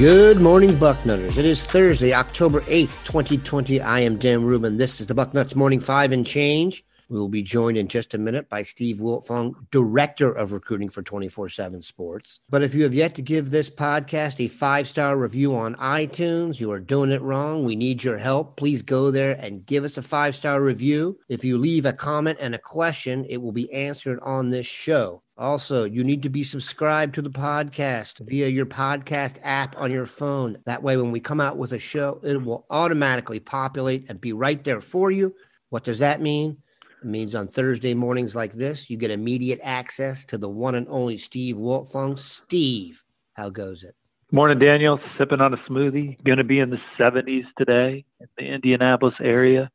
[0.00, 1.36] Good morning, Bucknutters.
[1.36, 3.82] It is Thursday, October 8th, 2020.
[3.82, 4.78] I am Dan Rubin.
[4.78, 6.82] This is the Bucknuts Morning Five and Change.
[7.10, 11.02] We will be joined in just a minute by Steve Wiltfong, Director of Recruiting for
[11.02, 12.38] 24 7 Sports.
[12.48, 16.60] But if you have yet to give this podcast a five star review on iTunes,
[16.60, 17.64] you are doing it wrong.
[17.64, 18.56] We need your help.
[18.56, 21.18] Please go there and give us a five star review.
[21.28, 25.24] If you leave a comment and a question, it will be answered on this show.
[25.36, 30.06] Also, you need to be subscribed to the podcast via your podcast app on your
[30.06, 30.58] phone.
[30.64, 34.32] That way, when we come out with a show, it will automatically populate and be
[34.32, 35.34] right there for you.
[35.70, 36.58] What does that mean?
[37.02, 40.86] It means on Thursday mornings like this, you get immediate access to the one and
[40.88, 42.18] only Steve Wiltfong.
[42.18, 43.02] Steve,
[43.34, 43.94] how goes it?
[44.32, 45.00] Morning, Daniel.
[45.18, 46.22] Sipping on a smoothie.
[46.24, 49.70] Going to be in the 70s today in the Indianapolis area.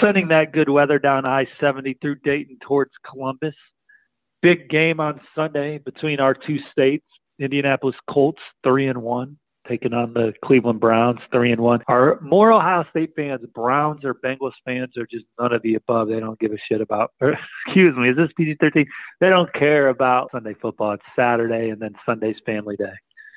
[0.00, 3.54] Sending that good weather down I 70 through Dayton towards Columbus
[4.42, 7.06] big game on Sunday between our two states.
[7.38, 11.80] Indianapolis Colts three and one taking on the Cleveland Browns three and one.
[11.88, 16.08] Are more Ohio State fans Browns or Bengals fans or just none of the above?
[16.08, 17.12] They don't give a shit about.
[17.20, 17.32] Or,
[17.66, 18.86] excuse me, is this PG thirteen?
[19.20, 20.92] They don't care about Sunday football.
[20.92, 22.92] It's Saturday and then Sunday's family day.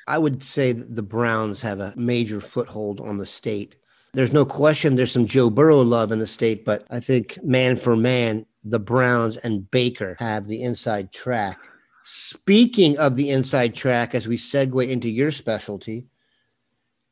[0.06, 3.76] I would say the Browns have a major foothold on the state.
[4.14, 7.76] There's no question there's some Joe Burrow love in the state, but I think man
[7.76, 11.58] for man, the Browns and Baker have the inside track.
[12.02, 16.06] Speaking of the inside track, as we segue into your specialty,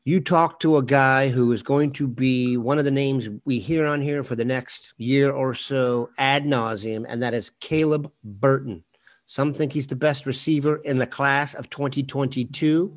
[0.05, 3.59] you talk to a guy who is going to be one of the names we
[3.59, 8.13] hear on here for the next year or so ad nauseum, and that is Caleb
[8.23, 8.85] Burton.
[9.25, 12.95] Some think he's the best receiver in the class of 2022.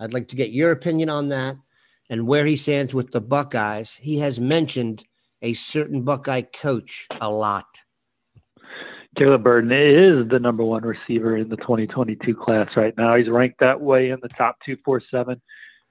[0.00, 1.56] I'd like to get your opinion on that
[2.08, 3.94] and where he stands with the Buckeyes.
[3.94, 5.04] He has mentioned
[5.42, 7.66] a certain Buckeye coach a lot.
[9.18, 13.14] Caleb Burton is the number one receiver in the 2022 class right now.
[13.14, 15.40] He's ranked that way in the top 247.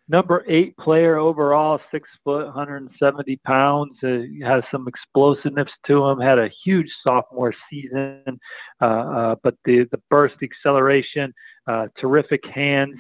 [0.08, 3.92] Number eight player overall, six foot, 170 pounds.
[4.04, 6.20] Uh, has some explosiveness to him.
[6.20, 8.40] Had a huge sophomore season,
[8.82, 11.34] uh, uh, but the the burst acceleration,
[11.68, 12.96] uh, terrific hands.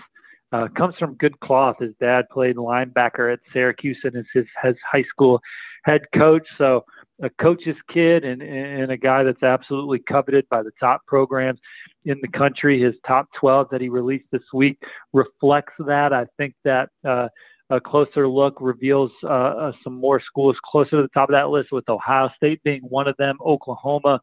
[0.51, 1.75] Uh, comes from good cloth.
[1.79, 5.41] His dad played linebacker at Syracuse and is his, his high school
[5.83, 6.47] head coach.
[6.57, 6.85] So
[7.21, 11.59] a coach's kid and, and a guy that's absolutely coveted by the top programs
[12.05, 12.81] in the country.
[12.81, 14.77] His top 12 that he released this week
[15.13, 16.13] reflects that.
[16.13, 17.27] I think that uh,
[17.69, 21.49] a closer look reveals uh, uh, some more schools closer to the top of that
[21.49, 24.19] list, with Ohio State being one of them, Oklahoma,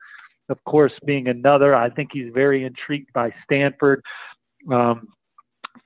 [0.48, 1.74] of course, being another.
[1.74, 4.02] I think he's very intrigued by Stanford.
[4.70, 5.08] Um,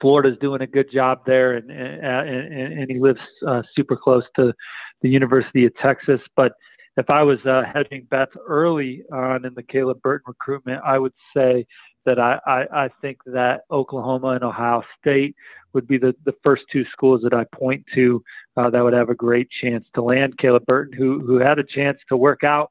[0.01, 4.53] Florida's doing a good job there, and and, and he lives uh, super close to
[5.01, 6.21] the University of Texas.
[6.37, 6.53] But
[6.97, 11.13] if I was uh, hedging bets early on in the Caleb Burton recruitment, I would
[11.35, 11.67] say
[12.07, 15.37] that I, I, I think that Oklahoma and Ohio State
[15.73, 18.23] would be the, the first two schools that I point to
[18.57, 21.65] uh, that would have a great chance to land Caleb Burton, who who had a
[21.65, 22.71] chance to work out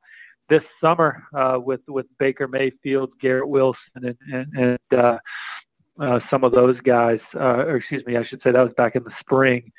[0.49, 5.17] this summer uh, with with Baker Mayfield, Garrett Wilson, and and, and uh,
[5.99, 7.19] uh, some of those guys.
[7.35, 9.71] Uh, or excuse me, I should say that was back in the spring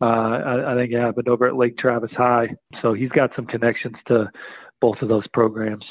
[0.00, 2.48] uh, I, I think it happened over at Lake Travis High.
[2.82, 4.30] So he's got some connections to
[4.80, 5.84] both of those programs.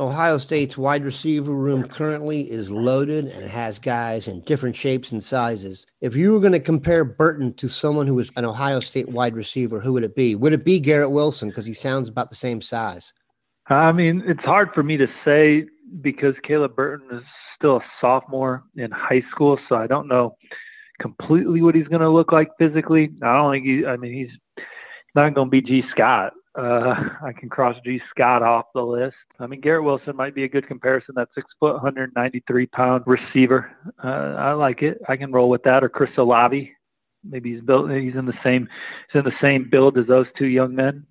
[0.00, 5.22] Ohio State's wide receiver room currently is loaded and has guys in different shapes and
[5.22, 5.86] sizes.
[6.00, 9.34] If you were going to compare Burton to someone who was an Ohio State wide
[9.34, 10.36] receiver, who would it be?
[10.36, 13.12] Would it be Garrett Wilson because he sounds about the same size?
[13.66, 15.64] I mean, it's hard for me to say
[16.00, 17.24] because Caleb Burton is
[17.56, 20.36] still a sophomore in high school, so I don't know
[21.00, 23.10] completely what he's going to look like physically.
[23.22, 23.84] I don't think he.
[23.84, 24.64] I mean, he's
[25.16, 26.32] not going to be Gee Scott.
[26.58, 29.14] Uh, I can cross Gee Scott off the list.
[29.38, 31.14] I mean, Garrett Wilson might be a good comparison.
[31.14, 33.70] That six foot, 193 pound receiver.
[34.02, 35.00] Uh, I like it.
[35.08, 35.84] I can roll with that.
[35.84, 36.72] Or Chris Olave.
[37.22, 37.90] maybe he's built.
[37.90, 38.68] He's in the same.
[39.12, 41.06] He's in the same build as those two young men.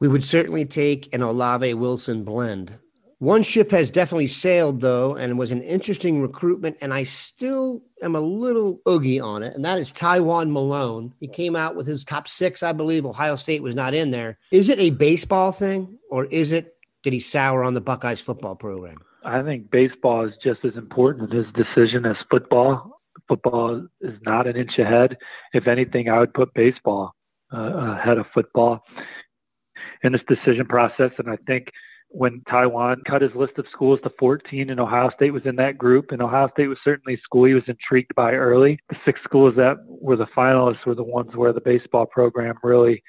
[0.00, 2.78] We would certainly take an Olave Wilson blend.
[3.20, 8.14] One ship has definitely sailed, though, and was an interesting recruitment, and I still am
[8.14, 11.12] a little oogie on it, and that is Tywone Malone.
[11.18, 13.04] He came out with his top six, I believe.
[13.04, 14.38] Ohio State was not in there.
[14.52, 18.54] Is it a baseball thing, or is it did he sour on the Buckeyes football
[18.54, 18.98] program?
[19.24, 23.00] I think baseball is just as important in his decision as football.
[23.26, 25.16] Football is not an inch ahead.
[25.52, 27.16] If anything, I would put baseball
[27.52, 28.80] uh, ahead of football
[30.04, 31.66] in this decision process, and I think
[32.10, 35.76] when Tywone cut his list of schools to 14 and Ohio State was in that
[35.76, 38.78] group and Ohio State was certainly a school he was intrigued by early.
[38.88, 43.02] The six schools that were the finalists were the ones where the baseball program really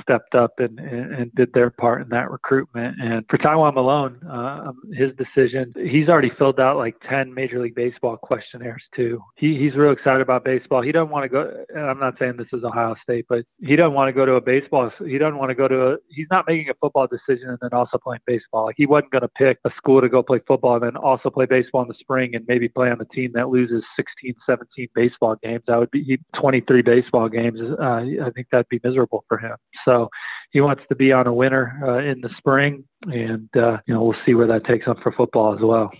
[0.00, 2.96] stepped up and, and, and, did their part in that recruitment.
[3.00, 7.74] And for Tywone Malone, uh, his decision, he's already filled out like 10 Major League
[7.74, 9.20] Baseball questionnaires too.
[9.36, 10.82] He, he's real excited about baseball.
[10.82, 13.94] He doesn't want to go, I'm not saying this is Ohio State, but he doesn't
[13.94, 16.44] want to go to a baseball, he doesn't want to go to a, he's not
[16.48, 18.66] making a football decision and then also playing baseball.
[18.66, 21.30] Like he wasn't going to pick a school to go play football and then also
[21.30, 24.88] play baseball in the spring and maybe play on the team that loses 16, 17
[24.94, 25.62] baseball games.
[25.66, 27.60] That would be 23 baseball games.
[27.60, 29.56] Uh, I think that'd be miserable for him.
[29.84, 30.08] So
[30.50, 34.04] he wants to be on a winner uh, in the spring, and uh, you know
[34.04, 35.90] we'll see where that takes him for football as well.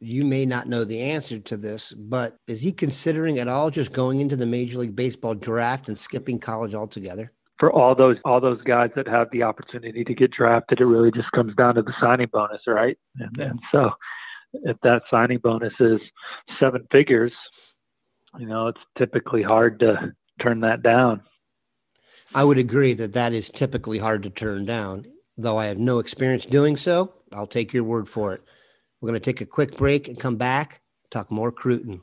[0.00, 3.92] You may not know the answer to this, but is he considering at all just
[3.92, 7.32] going into the Major League Baseball draft and skipping college altogether?
[7.58, 11.12] For all those all those guys that have the opportunity to get drafted, it really
[11.12, 12.98] just comes down to the signing bonus, right?
[13.18, 13.44] And, yeah.
[13.44, 13.90] and so,
[14.54, 16.00] if that signing bonus is
[16.58, 17.32] seven figures,
[18.38, 21.20] you know it's typically hard to turn that down.
[22.32, 25.06] I would agree that that is typically hard to turn down.
[25.36, 28.42] Though I have no experience doing so, I'll take your word for it.
[29.00, 30.80] We're going to take a quick break and come back,
[31.10, 32.02] talk more Cruton.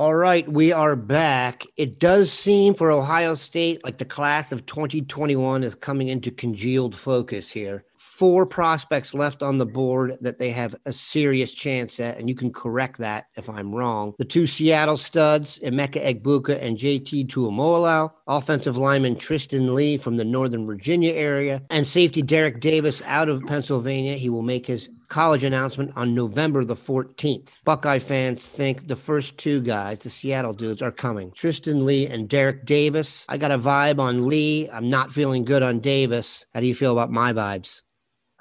[0.00, 1.66] All right, we are back.
[1.76, 6.94] It does seem for Ohio State like the class of 2021 is coming into congealed
[6.94, 7.84] focus here.
[8.02, 12.34] Four prospects left on the board that they have a serious chance at, and you
[12.34, 14.14] can correct that if I'm wrong.
[14.16, 20.24] The two Seattle studs, Emeka Egbuka and JT Tuimoloau, offensive lineman Tristan Leigh from the
[20.24, 24.14] Northern Virginia area, and safety Derrick Davis out of Pennsylvania.
[24.16, 27.62] He will make his college announcement on November the 14th.
[27.64, 32.30] Buckeye fans think the first two guys, the Seattle dudes, are coming Tristan Leigh and
[32.30, 33.26] Derrick Davis.
[33.28, 34.70] I got a vibe on Leigh.
[34.70, 36.46] I'm not feeling good on Davis.
[36.54, 37.82] How do you feel about my vibes?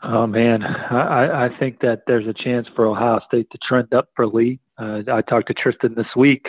[0.02, 4.08] Oh man, I, I think that there's a chance for Ohio State to trend up
[4.16, 4.60] for Leigh.
[4.78, 6.46] Uh, I talked to Tristan this week.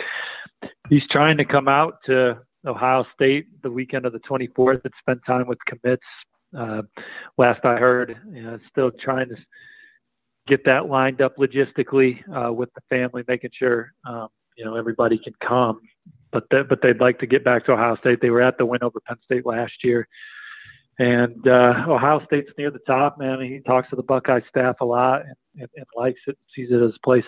[0.89, 5.19] He's trying to come out to Ohio State the weekend of the 24th and spend
[5.27, 6.03] time with commits.
[6.57, 6.83] Uh,
[7.37, 9.35] last I heard, you know, still trying to
[10.47, 14.27] get that lined up logistically uh, with the family, making sure um,
[14.57, 15.81] you know everybody can come.
[16.31, 18.21] But th- but they'd like to get back to Ohio State.
[18.21, 20.07] They were at the win over Penn State last year,
[21.03, 23.17] and uh, Ohio State's near the top.
[23.17, 25.23] Man, he talks to the Buckeye staff a lot
[25.55, 27.23] and, and, likes it, sees it as a place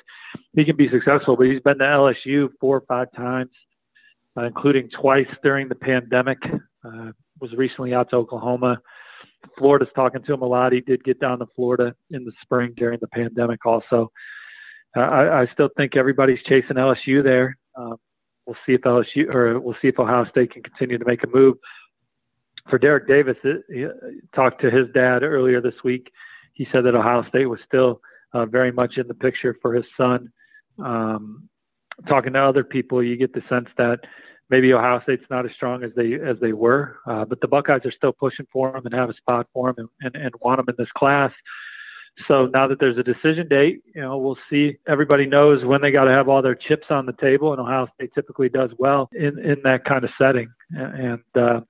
[0.54, 1.36] he can be successful.
[1.36, 3.52] But he's been to LSU four or five times,
[4.38, 6.38] uh, including twice during the pandemic.
[6.86, 8.78] Uh, was recently out to Oklahoma
[9.58, 10.72] Florida's talking to him a lot.
[10.72, 14.12] He did get down to Florida in the spring during the pandemic, also.
[14.96, 17.58] Uh, I, I still think everybody's chasing LSU there.
[17.76, 17.98] Um,
[18.46, 21.28] we'll see if LSU or we'll see if Ohio State can continue to make a
[21.28, 21.58] move.
[22.70, 23.86] For Derrick Davis, it, he
[24.34, 26.12] talked to his dad earlier this week.
[26.54, 28.02] He said that Ohio State was still
[28.34, 30.32] uh, very much in the picture for his son.
[30.80, 31.50] Um,
[32.08, 34.00] talking to other people, you get the sense that
[34.50, 37.86] maybe Ohio State's not as strong as they as they were, uh, but the Buckeyes
[37.86, 40.60] are still pushing for him and have a spot for him and, and, and want
[40.60, 41.32] him in this class.
[42.28, 44.78] So now that there's a decision date, you know, we'll see.
[44.88, 47.88] Everybody knows when they got to have all their chips on the table, and Ohio
[47.96, 50.48] State typically does well in in that kind of setting.
[50.72, 51.62] And uh,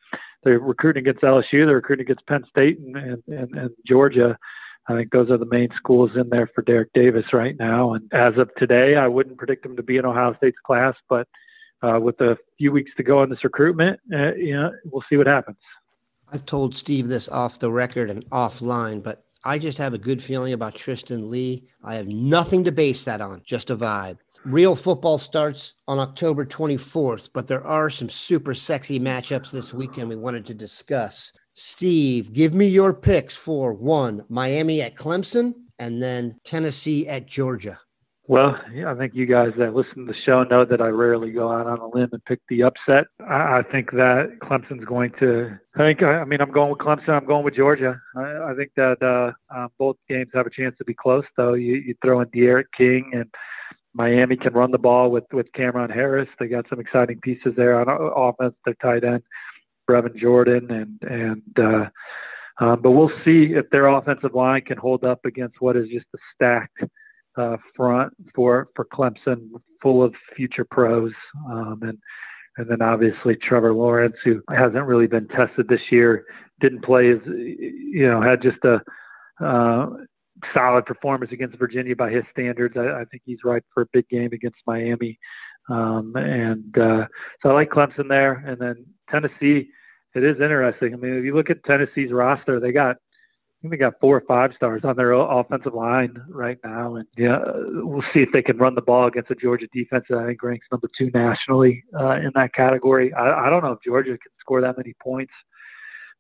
[0.44, 4.38] they're recruiting against LSU, they're recruiting against Penn State and, and, and, and Georgia.
[4.88, 7.94] I think those are the main schools in there for Derrick Davis right now.
[7.94, 11.28] And as of today, I wouldn't predict him to be in Ohio State's class, but
[11.82, 15.18] uh, with a few weeks to go on this recruitment, uh, you know, we'll see
[15.18, 15.58] what happens.
[16.32, 20.24] I've told Steve this off the record and offline, but I just have a good
[20.24, 21.66] feeling about Tristan Leigh.
[21.84, 24.18] I have nothing to base that on, just a vibe.
[24.46, 30.10] Real football starts on October 24th, but there are some super sexy matchups this weekend
[30.10, 31.32] we wanted to discuss.
[31.56, 37.80] Steve, give me your picks for one, Miami at Clemson, and then Tennessee at Georgia.
[38.26, 41.52] Well, I think you guys that listen to the show know that I rarely go
[41.52, 43.08] out on a limb and pick the upset.
[43.20, 45.60] I, I think that Clemson's going to.
[45.76, 46.04] I think.
[46.04, 47.10] I mean, I'm going with Clemson.
[47.10, 48.02] I'm going with Georgia.
[48.16, 51.54] I, I think that uh, uh, both games have a chance to be close, though.
[51.54, 53.26] You, you throw in D'Eriq King and
[53.94, 56.30] Miami can run the ball with with Cam'Ron Harris.
[56.40, 58.56] They got some exciting pieces there on offense.
[58.64, 59.24] Their tight end,
[59.90, 61.60] Brevin Jordan, and and.
[61.60, 61.90] uh
[62.60, 66.06] um, but we'll see if their offensive line can hold up against what is just
[66.14, 66.84] a stacked
[67.38, 69.50] uh, front for for Clemson,
[69.82, 71.12] full of future pros,
[71.50, 71.98] um, and
[72.58, 76.26] and then obviously Trevor Lawrence, who hasn't really been tested this year,
[76.60, 78.82] didn't play as you know had just a
[79.44, 79.90] uh,
[80.54, 82.76] solid performance against Virginia by his standards.
[82.78, 85.18] I, I think he's right for a big game against Miami,
[85.70, 87.06] um, and uh,
[87.42, 89.70] so I like Clemson there, and then Tennessee.
[90.16, 90.94] It is interesting.
[90.94, 92.98] I mean, if you look at Tennessee's roster, they got
[93.64, 97.40] think they got four or five stars on their offensive line right now, and yeah,
[97.46, 100.44] we'll see if they can run the ball against a Georgia defense that I think
[100.44, 103.14] ranks number two nationally uh, in that category.
[103.14, 105.32] I, I don't know if Georgia can score that many points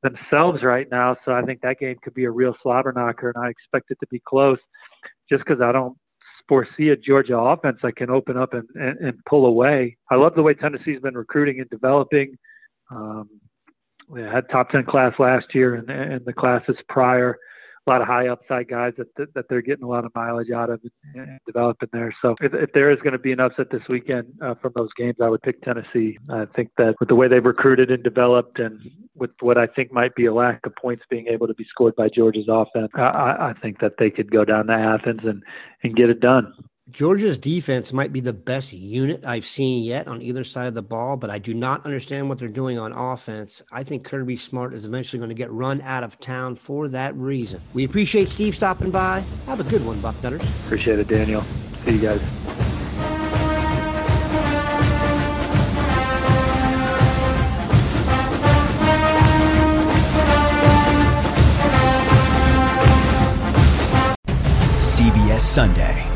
[0.01, 3.43] themselves right now, so I think that game could be a real slobber knocker, and
[3.43, 4.59] I expect it to be close,
[5.29, 5.97] just because I don't
[6.47, 9.97] foresee a Georgia offense that can open up and, and, and pull away.
[10.09, 12.37] I love the way Tennessee's been recruiting and developing.
[12.89, 13.29] Um,
[14.13, 17.39] we had top 10 class last year and, and the classes prior
[17.85, 20.51] a lot of high upside guys that, that, that they're getting a lot of mileage
[20.51, 22.13] out of and, and developing there.
[22.21, 24.89] So if, if there is going to be an upset this weekend uh, from those
[24.97, 26.17] games, I would pick Tennessee.
[26.29, 28.79] I think that with the way they've recruited and developed, and
[29.15, 31.95] with what I think might be a lack of points being able to be scored
[31.95, 35.43] by Georgia's offense, I, I think that they could go down to Athens and
[35.83, 36.53] and get it done.
[36.91, 40.81] Georgia's defense might be the best unit I've seen yet on either side of the
[40.81, 43.61] ball, but I do not understand what they're doing on offense.
[43.71, 47.15] I think Kirby Smart is eventually going to get run out of town for that
[47.15, 47.61] reason.
[47.73, 49.21] We appreciate Steve stopping by.
[49.45, 50.45] Have a good one, Bucknutters.
[50.65, 51.45] Appreciate it, Daniel.
[51.85, 52.21] See you guys.
[64.81, 66.02] CBS Sunday